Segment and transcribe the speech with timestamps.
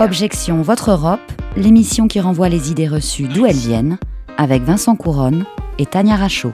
[0.00, 1.20] Objection Votre Europe,
[1.56, 3.98] l'émission qui renvoie les idées reçues d'où elles viennent,
[4.36, 5.44] avec Vincent Couronne
[5.78, 6.52] et Tania Rachaud.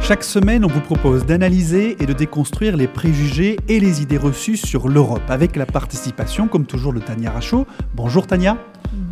[0.00, 4.56] Chaque semaine, on vous propose d'analyser et de déconstruire les préjugés et les idées reçues
[4.56, 7.66] sur l'Europe, avec la participation, comme toujours, de Tania Rachaud.
[7.96, 8.56] Bonjour Tania.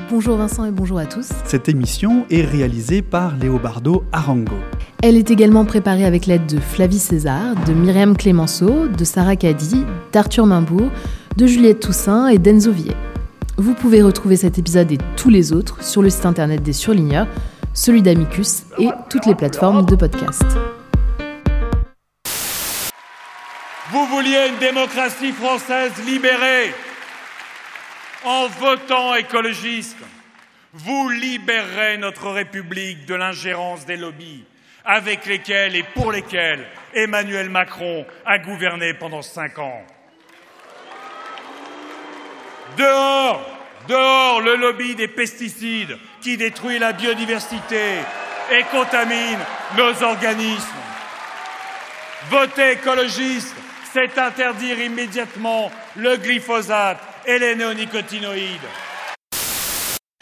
[0.09, 1.29] Bonjour Vincent et bonjour à tous.
[1.45, 4.57] Cette émission est réalisée par Léobardo Arango.
[5.03, 9.85] Elle est également préparée avec l'aide de Flavie César, de Myriam Clémenceau, de Sarah Caddy,
[10.13, 10.91] d'Arthur Mimbourg,
[11.39, 12.97] de Juliette Toussaint et d'Enzo Villet.
[13.59, 17.29] Vous pouvez retrouver cet épisode et tous les autres sur le site internet des Surligneurs,
[17.75, 20.43] celui d'Amicus et toutes les plateformes de podcast.
[23.93, 26.75] Vous vouliez une démocratie française libérée
[28.25, 29.99] en votant écologiste.
[30.75, 34.43] Vous libérerez notre République de l'ingérence des lobbies
[34.85, 39.85] avec lesquels et pour lesquels Emmanuel Macron a gouverné pendant cinq ans.
[42.77, 43.41] Dehors,
[43.89, 47.97] dehors le lobby des pesticides qui détruit la biodiversité
[48.51, 49.39] et contamine
[49.77, 50.67] nos organismes.
[52.31, 53.55] Votez écologiste
[53.93, 58.69] c'est interdire immédiatement le glyphosate et les néonicotinoïdes.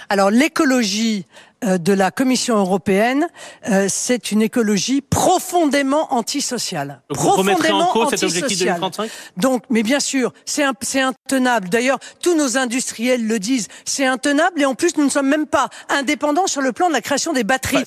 [0.08, 1.27] Alors l'écologie
[1.67, 3.28] de la Commission européenne,
[3.69, 7.03] euh, c'est une écologie profondément antisociale.
[7.08, 11.69] Donc vous remettrez en cause cet objectif 2035 Donc, mais bien sûr, c'est intenable.
[11.69, 15.47] D'ailleurs, tous nos industriels le disent, c'est intenable et en plus, nous ne sommes même
[15.47, 17.84] pas indépendants sur le plan de la création des batteries.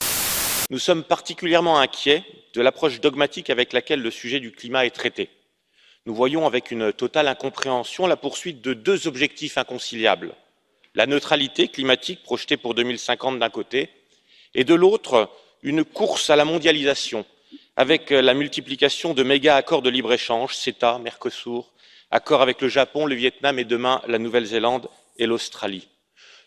[0.69, 5.29] Nous sommes particulièrement inquiets de l'approche dogmatique avec laquelle le sujet du climat est traité
[6.05, 10.33] nous voyons avec une totale incompréhension la poursuite de deux objectifs inconciliables
[10.95, 13.89] la neutralité climatique projetée pour deux mille cinquante d'un côté
[14.55, 15.29] et de l'autre
[15.61, 17.25] une course à la mondialisation
[17.75, 21.71] avec la multiplication de méga accords de libre échange ceta mercosur
[22.11, 25.87] accords avec le japon le viêt nam et demain la nouvelle zélande et l'australie.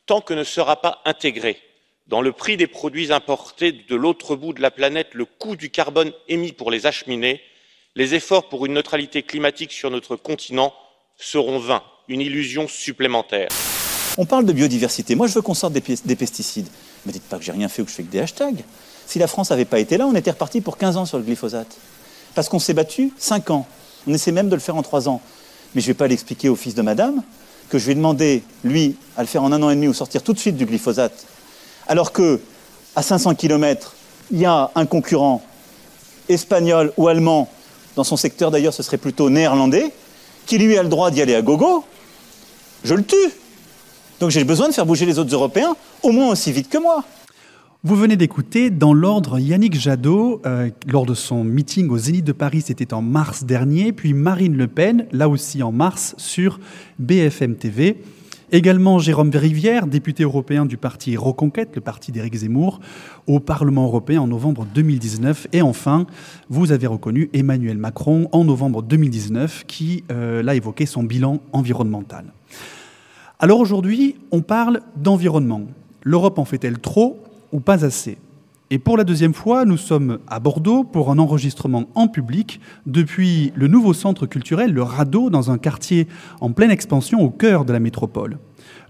[0.07, 1.61] tant que ne sera pas intégré
[2.09, 5.71] dans le prix des produits importés de l'autre bout de la planète le coût du
[5.71, 7.41] carbone émis pour les acheminer
[7.95, 10.75] les efforts pour une neutralité climatique sur notre continent
[11.17, 13.49] seront vains une illusion supplémentaire.
[14.19, 15.15] On parle de biodiversité.
[15.15, 16.67] Moi, je veux qu'on sorte des, pesticides.
[17.05, 18.65] Ne me dites pas que j'ai rien fait ou que je fais que des hashtags.
[19.07, 21.25] Si la France n'avait pas été là, on était reparti pour 15 ans sur le
[21.25, 21.77] glyphosate.
[22.35, 23.67] Parce qu'on s'est battu 5 ans.
[24.07, 25.21] On essaie même de le faire en 3 ans.
[25.75, 27.23] Mais je ne vais pas l'expliquer au fils de madame
[27.69, 30.23] que je vais demander, lui, à le faire en un an et demi ou sortir
[30.23, 31.27] tout de suite du glyphosate.
[31.87, 32.41] Alors que,
[32.95, 33.95] à 500 km,
[34.31, 35.43] il y a un concurrent
[36.29, 37.49] espagnol ou allemand
[37.97, 39.93] dans son secteur d'ailleurs ce serait plutôt néerlandais,
[40.47, 41.85] qui lui a le droit d'y aller à gogo,
[42.85, 43.17] je le tue.
[44.23, 45.75] Donc j'ai besoin de faire bouger les autres Européens
[46.05, 47.03] au moins aussi vite que moi.
[47.83, 52.31] Vous venez d'écouter dans l'ordre Yannick Jadot euh, lors de son meeting au Zénith de
[52.31, 56.61] Paris, c'était en mars dernier, puis Marine Le Pen, là aussi en mars, sur
[57.01, 58.01] BFM TV.
[58.53, 62.79] Également Jérôme Rivière, député européen du parti Reconquête, le parti d'Éric Zemmour,
[63.27, 65.49] au Parlement européen en novembre 2019.
[65.53, 66.07] Et enfin,
[66.49, 72.27] vous avez reconnu Emmanuel Macron en novembre 2019, qui euh, l'a évoqué son bilan environnemental.
[73.45, 75.63] Alors aujourd'hui, on parle d'environnement.
[76.05, 77.19] L'Europe en fait-elle trop
[77.51, 78.17] ou pas assez?
[78.71, 83.53] Et pour la deuxième fois, nous sommes à Bordeaux pour un enregistrement en public depuis
[83.57, 86.07] le nouveau centre culturel, le Radeau, dans un quartier
[86.41, 88.39] en pleine expansion au cœur de la métropole.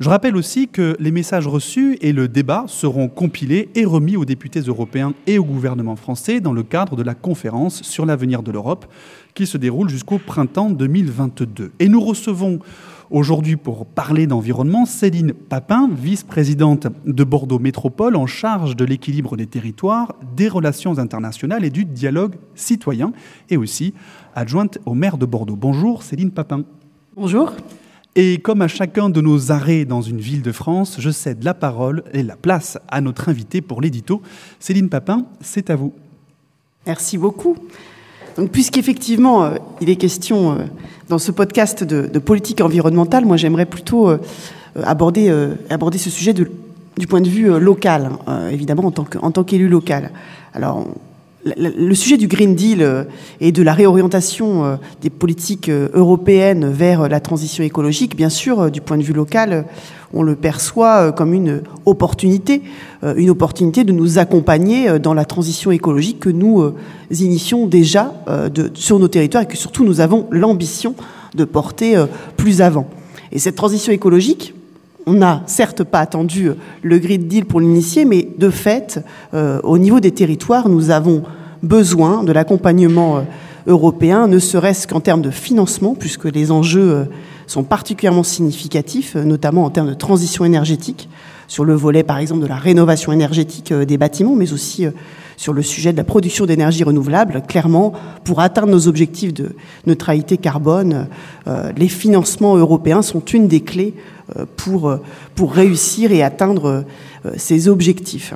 [0.00, 4.26] Je rappelle aussi que les messages reçus et le débat seront compilés et remis aux
[4.26, 8.52] députés européens et au gouvernement français dans le cadre de la conférence sur l'avenir de
[8.52, 8.84] l'Europe
[9.34, 11.72] qui se déroule jusqu'au printemps 2022.
[11.78, 12.58] Et nous recevons
[13.12, 19.46] Aujourd'hui, pour parler d'environnement, Céline Papin, vice-présidente de Bordeaux Métropole en charge de l'équilibre des
[19.46, 23.12] territoires, des relations internationales et du dialogue citoyen,
[23.50, 23.92] et aussi
[24.34, 25.56] adjointe au maire de Bordeaux.
[25.56, 26.64] Bonjour Céline Papin.
[27.14, 27.52] Bonjour.
[28.14, 31.52] Et comme à chacun de nos arrêts dans une ville de France, je cède la
[31.52, 34.22] parole et la place à notre invité pour l'édito.
[34.58, 35.92] Céline Papin, c'est à vous.
[36.86, 37.58] Merci beaucoup.
[38.36, 40.56] Donc, puisqu'effectivement, euh, il est question euh,
[41.08, 44.18] dans ce podcast de, politique environnementale, moi j'aimerais plutôt euh,
[44.84, 45.30] aborder,
[45.68, 48.10] aborder ce sujet du point de vue local,
[48.50, 48.90] évidemment
[49.20, 50.10] en tant qu'élu local.
[50.54, 50.86] Alors,
[51.44, 53.06] le sujet du Green Deal
[53.40, 58.96] et de la réorientation des politiques européennes vers la transition écologique, bien sûr, du point
[58.96, 59.66] de vue local,
[60.12, 62.62] on le perçoit comme une opportunité,
[63.16, 66.74] une opportunité de nous accompagner dans la transition écologique que nous
[67.10, 68.12] initions déjà
[68.74, 70.94] sur nos territoires et que surtout nous avons l'ambition
[71.34, 72.02] de porter
[72.36, 72.86] plus avant.
[73.32, 74.54] Et cette transition écologique,
[75.06, 79.00] on n'a certes pas attendu euh, le Green Deal pour l'initier, mais de fait,
[79.34, 81.22] euh, au niveau des territoires, nous avons
[81.62, 83.24] besoin de l'accompagnement
[83.66, 87.06] européen, ne serait-ce qu'en termes de financement, puisque les enjeux
[87.52, 91.08] sont particulièrement significatifs, notamment en termes de transition énergétique,
[91.48, 94.86] sur le volet par exemple de la rénovation énergétique des bâtiments, mais aussi
[95.36, 97.42] sur le sujet de la production d'énergie renouvelable.
[97.46, 97.92] Clairement,
[98.24, 99.54] pour atteindre nos objectifs de
[99.86, 101.08] neutralité carbone,
[101.76, 103.94] les financements européens sont une des clés
[104.56, 104.96] pour,
[105.34, 106.84] pour réussir et atteindre
[107.36, 108.34] ces objectifs.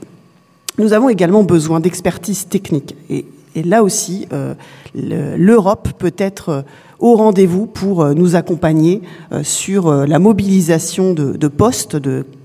[0.79, 2.95] Nous avons également besoin d'expertise technique.
[3.09, 3.25] Et,
[3.63, 4.53] là aussi, euh,
[4.95, 6.63] l'Europe peut être euh,
[6.99, 9.03] au rendez-vous pour euh, nous accompagner
[9.43, 11.97] sur la mobilisation de, postes,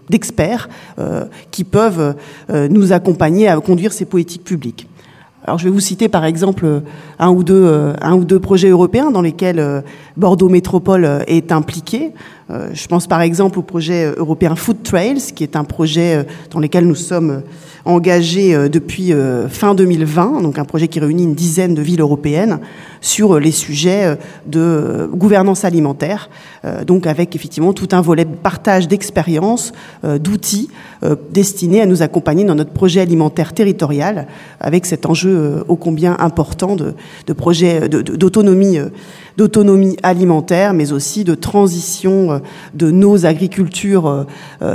[0.10, 0.70] d'experts
[1.52, 2.16] qui peuvent
[2.50, 4.88] nous accompagner à conduire ces politiques publiques.
[5.46, 6.82] Alors je vais vous citer par exemple
[7.20, 9.84] un ou deux, un ou deux projets européens dans lesquels
[10.18, 12.12] Bordeaux Métropole est impliqué.
[12.74, 16.86] Je pense par exemple au projet européen Food Trails, qui est un projet dans lequel
[16.86, 17.44] nous sommes
[17.86, 22.02] engagé euh, depuis euh, fin 2020, donc un projet qui réunit une dizaine de villes
[22.02, 22.60] européennes
[23.02, 26.30] sur euh, les sujets de gouvernance alimentaire,
[26.86, 29.72] donc avec effectivement tout un volet de partage d'expériences,
[30.04, 30.70] d'outils
[31.32, 34.28] destinés à nous accompagner dans notre projet alimentaire territorial,
[34.60, 38.80] avec cet enjeu ô combien important de projet d'autonomie
[39.38, 42.42] d'autonomie alimentaire, mais aussi de transition
[42.74, 44.26] de nos agricultures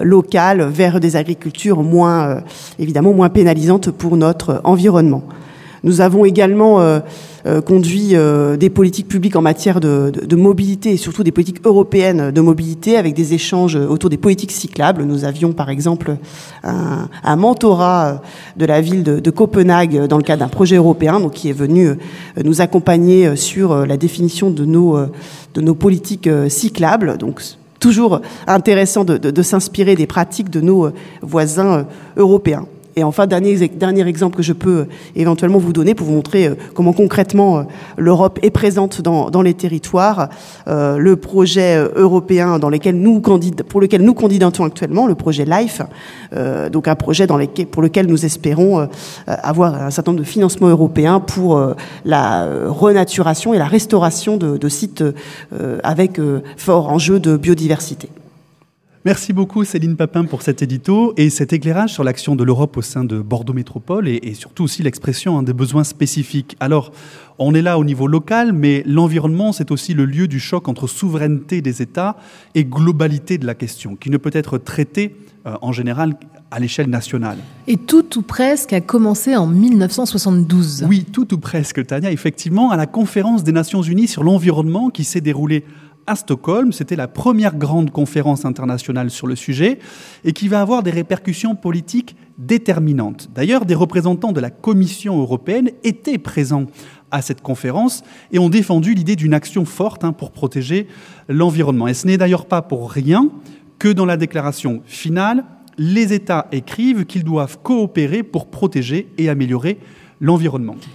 [0.02, 2.42] locales vers des agricultures moins
[2.78, 5.22] évidemment moins pénalisante pour notre environnement.
[5.86, 6.98] Nous avons également euh,
[7.46, 12.32] euh, conduit euh, des politiques publiques en matière de, mobilité et surtout des politiques européennes
[12.32, 15.04] de mobilité avec des échanges autour des politiques cyclables.
[15.04, 16.16] Nous avions par exemple
[16.64, 18.20] un, mentorat
[18.56, 21.90] de la ville de, Copenhague dans le cadre d'un projet européen qui est venu
[22.42, 27.16] nous accompagner sur la définition de nos, politiques cyclables.
[27.16, 27.40] Donc,
[27.78, 30.90] toujours intéressant de s'inspirer des pratiques de nos
[31.22, 31.86] voisins
[32.16, 32.66] européens.
[32.98, 36.54] Et enfin, dernier, exemple que je peux euh, éventuellement vous donner pour vous montrer euh,
[36.72, 37.62] comment concrètement euh,
[37.98, 40.30] l'Europe est présente dans, les territoires,
[40.66, 45.82] le projet européen dans lequel nous pour lequel nous candidatons actuellement, le projet LIFE,
[46.72, 47.26] donc un projet
[47.70, 48.88] pour lequel nous espérons
[49.26, 55.04] avoir un certain nombre de financements européens pour la renaturation et la restauration de sites
[55.82, 56.18] avec
[56.56, 58.08] fort enjeu de biodiversité.
[59.06, 62.82] Merci beaucoup Céline Papin pour cet édito et cet éclairage sur l'action de l'Europe au
[62.82, 66.56] sein de Bordeaux Métropole et, surtout aussi l'expression hein, des besoins spécifiques.
[66.58, 66.90] Alors,
[67.38, 70.88] on est là au niveau local, mais l'environnement, c'est aussi le lieu du choc entre
[70.88, 72.16] souveraineté des États
[72.56, 75.14] et globalité de la question, qui ne peut être traitée
[75.46, 76.14] euh, en général
[76.50, 77.38] à l'échelle nationale.
[77.68, 80.84] Et tout ou presque a commencé en 1972.
[80.88, 85.04] Oui, tout ou presque, Tania, effectivement, à la conférence des Nations Unies sur l'environnement qui
[85.04, 85.64] s'est déroulée
[86.06, 86.72] à Stockholm.
[86.72, 89.78] C'était la première grande conférence internationale sur le sujet
[90.24, 93.30] et qui va avoir des répercussions politiques déterminantes.
[93.34, 96.66] D'ailleurs, des représentants de la Commission européenne étaient présents
[97.10, 100.88] à cette conférence et ont défendu l'idée d'une action forte hein, pour protéger
[101.28, 101.88] l'environnement.
[101.88, 103.30] Et ce n'est d'ailleurs pas pour rien
[103.78, 105.44] que dans la déclaration finale,
[105.78, 110.05] les États écrivent qu'ils doivent coopérer pour protéger et améliorer l'environnement.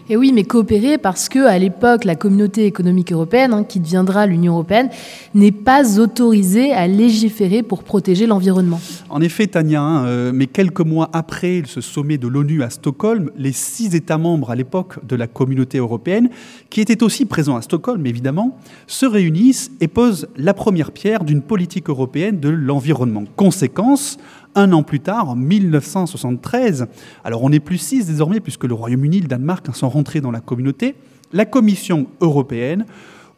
[0.10, 4.26] Et oui, mais coopérer parce que à l'époque, la communauté économique européenne, hein, qui deviendra
[4.26, 4.90] l'Union européenne,
[5.36, 8.82] n'est pas autorisée à légiférer pour protéger l'environnement.
[9.10, 13.30] En effet, Tania, hein, euh, mais quelques mois après ce sommet de l'ONU à Stockholm,
[13.38, 16.30] les six États membres à l'époque de la communauté européenne,
[16.72, 21.42] qui étaient aussi présents à Stockholm évidemment, se réunissent et posent la première pierre d'une
[21.44, 23.26] politique européenne de l'environnement.
[23.36, 24.18] Conséquence,
[24.56, 26.88] un an plus tard, en 1973,
[27.24, 30.32] alors on n'est plus six désormais puisque le Royaume-Uni et le Danemark sont rentrés dans
[30.32, 30.96] la communauté,
[31.34, 32.86] la Commission européenne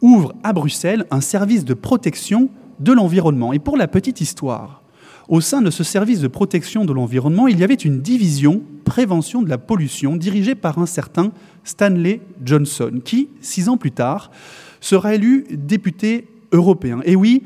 [0.02, 3.54] ouvre à Bruxelles un service de protection de l'environnement.
[3.54, 4.84] Et pour la petite histoire,
[5.30, 9.42] au sein de ce service de protection de l'environnement, il y avait une division prévention
[9.42, 11.32] de la pollution dirigée par un certain
[11.64, 14.32] Stanley Johnson, qui, six ans plus tard,
[14.82, 17.00] sera élu député européen.
[17.06, 17.44] Et oui,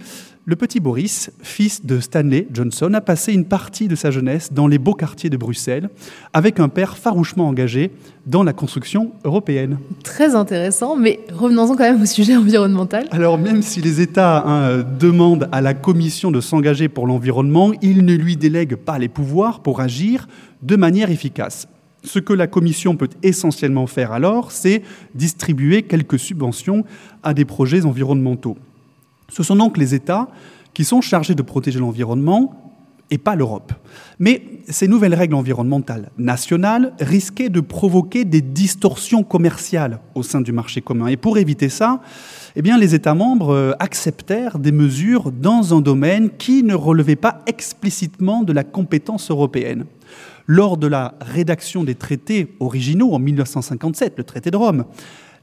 [0.48, 4.66] le petit Boris, fils de Stanley Johnson, a passé une partie de sa jeunesse dans
[4.66, 5.89] les beaux quartiers de Bruxelles,
[6.32, 7.92] avec un père farouchement engagé
[8.25, 9.77] dans la construction européenne.
[10.06, 13.08] Très intéressant, mais revenons-en quand même au sujet environnemental.
[13.12, 18.06] Alors même si les États hein, demandent à la Commission de s'engager pour l'environnement, ils
[18.06, 20.30] ne lui délèguent pas les pouvoirs pour agir
[20.62, 21.68] de manière efficace.
[22.06, 24.82] Ce que la Commission peut essentiellement faire alors, c'est
[25.13, 26.86] distribuer quelques subventions
[27.22, 28.56] à des projets environnementaux.
[29.29, 30.27] Ce sont donc les États
[30.74, 32.63] qui sont chargés de protéger l'environnement
[33.10, 33.74] et pas l'Europe.
[34.19, 40.51] Mais ces nouvelles règles environnementales nationales risquaient de provoquer des distorsions commerciales au sein du
[40.51, 41.07] marché commun.
[41.07, 42.01] Et pour éviter ça,
[42.55, 47.15] eh bien, les États membres euh, acceptèrent des mesures dans un domaine qui ne relevait
[47.15, 49.86] pas explicitement de la compétence européenne.
[50.46, 54.86] Lors de la rédaction des traités originaux en 1957, le traité de Rome,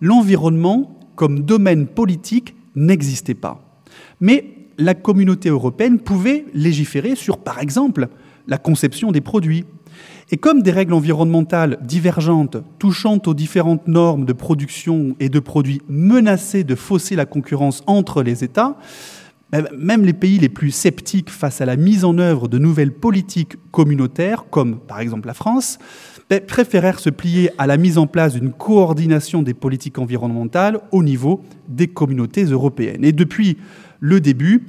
[0.01, 3.74] L'environnement, comme domaine politique, n'existait pas.
[4.21, 4.47] Mais
[4.79, 8.09] la communauté européenne pouvait légiférer sur, par exemple,
[8.49, 9.65] la conception des produits.
[10.31, 15.83] Et comme des règles environnementales divergentes touchant aux différentes normes de production et de produits
[15.89, 18.77] menaçaient de fausser la concurrence entre les États,
[19.77, 23.57] même les pays les plus sceptiques face à la mise en œuvre de nouvelles politiques
[23.71, 25.79] communautaires, comme par exemple la France,
[26.31, 31.03] ben, préférèrent se plier à la mise en place d'une coordination des politiques environnementales au
[31.03, 33.05] niveau des communautés européennes.
[33.05, 33.59] Et depuis
[34.01, 34.65] le début,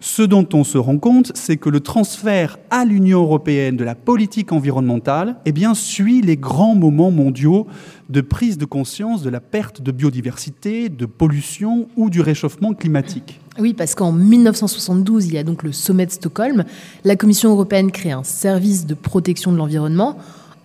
[0.00, 3.94] ce dont on se rend compte, c'est que le transfert à l'Union européenne de la
[3.94, 7.66] politique environnementale eh bien, suit les grands moments mondiaux
[8.10, 13.40] de prise de conscience de la perte de biodiversité, de pollution ou du réchauffement climatique.
[13.58, 16.64] Oui, parce qu'en 1972, il y a donc le sommet de Stockholm.
[17.04, 20.18] La Commission européenne crée un service de protection de l'environnement.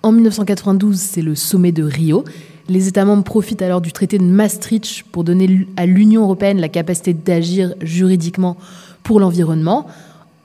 [0.04, 2.26] En 1992, c'est le sommet de Rio.
[2.68, 6.70] Les États membres profitent alors du traité de Maastricht pour donner à l'Union européenne la
[6.70, 8.58] capacité d'agir juridiquement
[9.04, 9.88] pour l'environnement.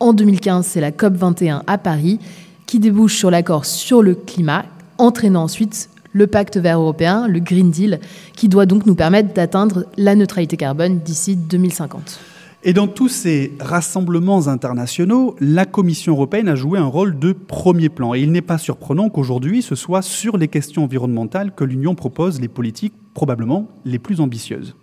[0.00, 2.18] En 2015, c'est la COP21 à Paris
[2.66, 4.64] qui débouche sur l'accord sur le climat,
[4.98, 8.00] entraînant ensuite le pacte vert européen, le Green Deal,
[8.34, 12.18] qui doit donc nous permettre d'atteindre la neutralité carbone d'ici 2050.
[12.64, 17.88] Et dans tous ces rassemblements internationaux, la Commission européenne a joué un rôle de premier
[17.88, 18.14] plan.
[18.14, 22.40] Et il n'est pas surprenant qu'aujourd'hui, ce soit sur les questions environnementales que l'Union propose
[22.40, 24.75] les politiques probablement les plus ambitieuses.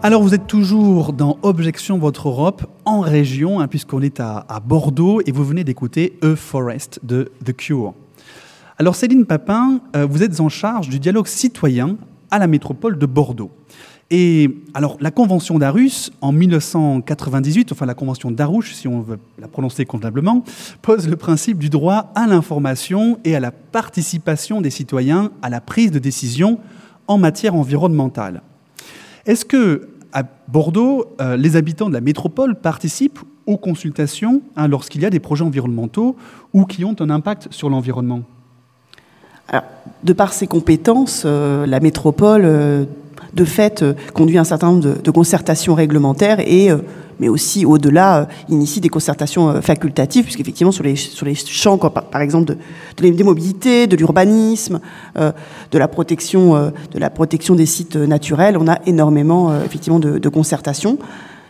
[0.00, 5.20] Alors vous êtes toujours dans Objection Votre Europe en région, hein, puisqu'on est à, Bordeaux
[5.26, 7.94] et vous venez d'écouter A Forest de The Cure.
[8.78, 11.96] Alors Céline Papin, euh, vous êtes en charge du dialogue citoyen
[12.30, 13.50] à la métropole de Bordeaux.
[14.10, 19.48] Et alors la Convention d'Arus en 1998, enfin la Convention d'Arouche si on veut la
[19.48, 20.44] prononcer convenablement,
[20.80, 25.60] pose le principe du droit à l'information et à la participation des citoyens à la
[25.60, 26.60] prise de décision
[27.08, 28.42] en matière environnementale.
[29.28, 35.02] Est-ce que à Bordeaux, euh, les habitants de la métropole participent aux consultations hein, lorsqu'il
[35.02, 36.16] y a des projets environnementaux
[36.54, 38.22] ou qui ont un impact sur l'environnement?
[40.02, 42.86] De par ses compétences, euh, la métropole, euh,
[43.34, 46.70] de fait, conduit un certain nombre de concertations réglementaires et
[47.20, 51.78] mais aussi au-delà, euh, initie des concertations euh, facultatives, puisqu'effectivement sur les, sur les champs,
[51.78, 52.56] par, exemple
[52.96, 54.80] de, des mobilités, de l'urbanisme,
[55.16, 55.32] euh,
[55.70, 60.98] de la protection, de la protection des sites naturels, on a énormément effectivement de, concertations.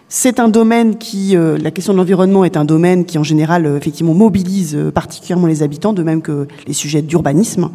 [0.08, 4.14] C'est un domaine qui, la question de l'environnement est un domaine qui en général effectivement
[4.14, 7.70] mobilise particulièrement les habitants, de même que les sujets d'urbanisme.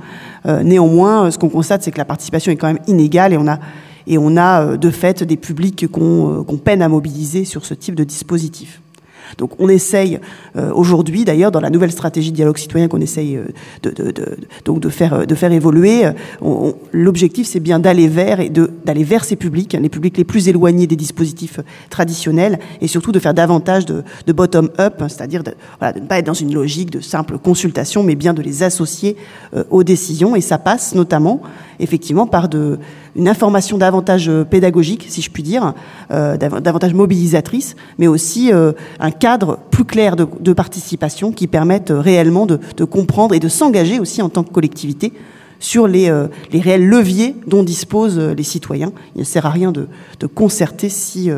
[0.63, 3.59] néanmoins, ce qu'on constate, c'est que la participation est quand même inégale et on a
[4.07, 7.73] et on a euh, de fait des publics euh, qu'on peine à mobiliser sur ce
[7.73, 8.81] type de dispositif.
[9.37, 10.19] Donc on essaye
[10.73, 13.39] aujourd'hui, d'ailleurs, dans la nouvelle stratégie de dialogue citoyen qu'on essaye
[13.81, 16.03] de, de, donc de faire de faire évoluer,
[16.91, 20.87] l'objectif c'est bien d'aller vers et d'aller vers ces publics, les publics les plus éloignés
[20.87, 24.03] des dispositifs traditionnels, et surtout de faire davantage de,
[24.33, 28.15] bottom-up, c'est-à-dire de, voilà, de ne pas être dans une logique de simple consultation, mais
[28.15, 29.15] bien de les associer
[29.69, 30.35] aux décisions.
[30.35, 31.41] Et ça passe notamment,
[31.79, 32.79] effectivement, par de,
[33.15, 35.73] une information davantage euh, pédagogique, si je puis dire,
[36.11, 42.45] euh, davantage mobilisatrice, mais aussi euh, un cadre plus clair de, participation qui permette réellement
[42.45, 45.13] de, comprendre et de s'engager aussi en tant que collectivité
[45.59, 46.11] sur les,
[46.51, 48.91] les, réels leviers dont disposent les citoyens.
[49.15, 49.87] Il ne sert à rien de,
[50.35, 51.29] concerter si,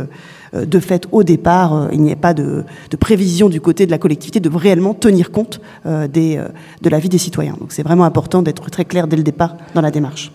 [0.53, 2.63] de fait, au départ, il n'y a pas de,
[2.99, 7.55] prévision du côté de la collectivité de réellement tenir compte de la vie des citoyens.
[7.59, 10.31] Donc c'est vraiment important d'être très clair dès le départ dans la démarche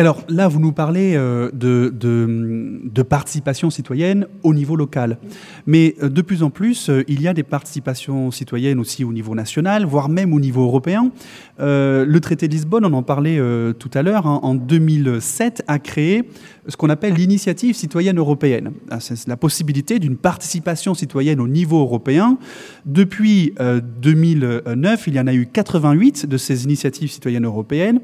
[0.00, 5.18] alors là, vous nous parlez euh, de, de, participation citoyenne au niveau local.
[5.66, 9.12] Mais euh, de plus en plus, euh, il y a des participations citoyennes aussi au
[9.12, 11.12] niveau national, voire même au niveau européen.
[11.58, 13.38] le traité de Lisbonne, on en parlait
[13.78, 16.24] tout à l'heure, hein, en 2007, a créé
[16.66, 18.72] ce qu'on appelle l'initiative citoyenne européenne.
[18.90, 22.38] Ah, c'est la possibilité d'une participation citoyenne au niveau européen.
[22.86, 23.54] Depuis
[24.00, 28.00] 2009, il y en a eu 88 de ces initiatives citoyennes européennes.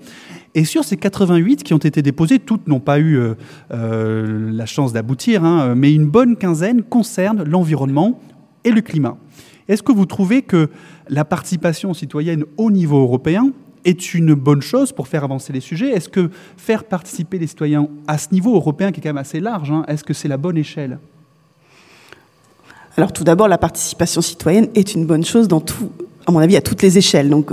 [0.55, 3.35] Et sur ces 88 qui ont été déposées, toutes n'ont pas eu euh,
[3.73, 8.21] euh, la chance d'aboutir, hein, mais une bonne quinzaine concernent l'environnement
[8.65, 9.17] et le climat.
[9.69, 10.69] Est-ce que vous trouvez que
[11.09, 13.53] la participation citoyenne au niveau européen
[13.85, 15.91] est une bonne chose pour faire avancer les sujets?
[15.91, 19.39] Est-ce que faire participer les citoyens à ce niveau européen, qui est quand même assez
[19.39, 20.99] large, hein, est-ce que c'est la bonne échelle?
[22.97, 25.91] Alors tout d'abord, la participation citoyenne est une bonne chose dans tout,
[26.27, 27.31] à mon avis, à toutes les échelles.
[27.31, 27.53] Donc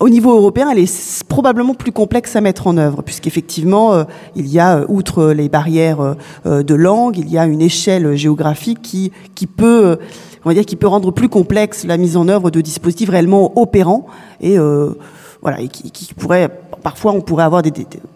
[0.00, 4.04] au niveau européen, elle est probablement plus complexe à mettre en œuvre, puisqu'effectivement, euh,
[4.36, 6.14] il y a, euh, outre les barrières
[6.46, 9.98] euh, de langue, il y a une échelle géographique qui, qui peut,
[10.44, 13.58] on va dire, qui peut rendre plus complexe la mise en œuvre de dispositifs réellement
[13.60, 14.06] opérants
[14.40, 14.56] et
[15.40, 16.48] voilà, et qui, qui, pourrait
[16.82, 17.72] parfois on pourrait avoir des,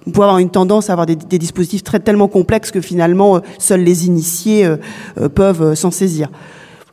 [0.07, 3.41] on pourrait avoir une tendance à avoir des, des, dispositifs très tellement complexes que finalement
[3.59, 4.69] seuls les initiés
[5.35, 6.29] peuvent s'en saisir.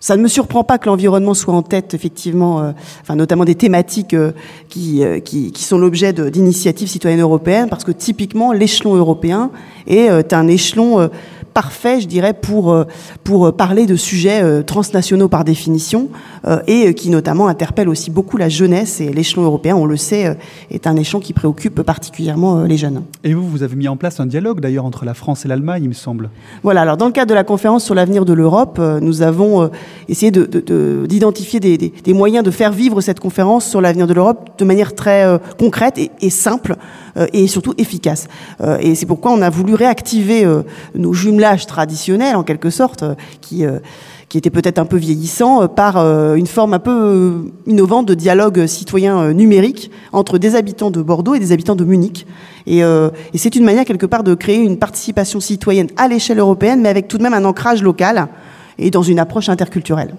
[0.02, 3.56] Ça ne me surprend pas que l'environnement soit en tête, effectivement, euh, enfin, notamment des
[3.56, 4.32] thématiques euh,
[4.70, 9.52] qui, euh, qui, qui, sont l'objet d'initiatives citoyennes européennes, parce que typiquement, l'échelon européen
[9.88, 11.10] est un échelon
[11.54, 12.76] parfait, je dirais, pour,
[13.24, 16.10] pour parler de sujets transnationaux par définition
[16.68, 20.38] et qui notamment interpellent aussi beaucoup la jeunesse et l'échelon européen, on le sait,
[20.70, 23.02] est un échelon qui préoccupe particulièrement les jeunes.
[23.24, 25.84] Et vous, vous avez mis en place un dialogue d'ailleurs entre la France et l'Allemagne,
[25.84, 26.30] il me semble.
[26.62, 29.72] Voilà, alors dans le cadre de la conférence sur l'avenir de l'Europe, nous avons
[30.08, 34.50] essayé d'identifier de, de, des, moyens de faire vivre cette conférence sur l'avenir de l'Europe
[34.58, 35.26] de manière très
[35.58, 36.76] concrète et, simple
[37.34, 38.28] et surtout efficace.
[38.80, 40.46] et c'est pourquoi on a voulu réactiver
[40.96, 43.80] nos jumelages traditionnel, en quelque sorte, euh, qui euh,
[44.28, 45.98] qui était peut-être un peu vieillissant, euh, par
[46.36, 51.40] une forme un peu innovante de dialogue citoyen numérique entre des habitants de Bordeaux et
[51.40, 52.28] des habitants de Munich.
[52.68, 52.84] Et
[53.34, 57.08] c'est une manière quelque part de créer une participation citoyenne à l'échelle européenne, mais avec
[57.08, 58.28] tout de même un ancrage local
[58.80, 60.16] et dans une approche interculturelle.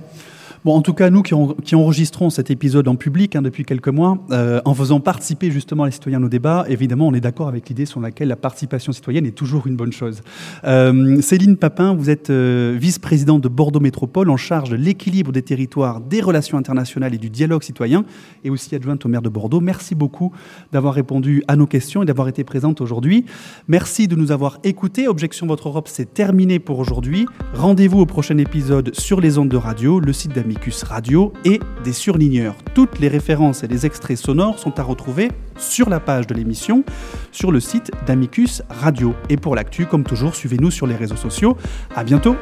[0.63, 4.19] Bon, en tout cas, nous qui, enregistrons cet épisode en public hein, depuis quelques mois,
[4.31, 7.71] euh, en faisant participer justement les citoyens à nos débats, évidemment, on est d'accord avec
[7.71, 10.21] l'idée sur laquelle la participation citoyenne est toujours une bonne chose.
[10.65, 15.41] Euh, Céline Papin, vous êtes euh, vice-présidente de Bordeaux Métropole en charge de l'équilibre des
[15.41, 18.05] territoires, des relations internationales et du dialogue citoyen,
[18.45, 19.61] et aussi adjointe au maire de Bordeaux.
[19.61, 20.31] Merci beaucoup
[20.73, 23.25] d'avoir répondu à nos questions et d'avoir été présente aujourd'hui.
[23.67, 25.09] Merci de nous avoir écoutés.
[25.09, 27.25] Objection Votre Europe, c'est terminé pour aujourd'hui.
[27.55, 31.61] Rendez-vous au prochain épisode sur les ondes de radio, le site d'Amérique Amicus Radio et
[31.85, 32.57] des surligneurs.
[32.75, 36.83] Toutes les références et les extraits sonores sont à retrouver sur la page de l'émission,
[37.31, 39.15] sur le site d'Amicus Radio.
[39.29, 41.57] Et pour l'actu, comme toujours, suivez-nous sur les réseaux sociaux.
[41.95, 42.35] À bientôt.